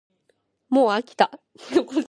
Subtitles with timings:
[0.69, 1.31] もうあきた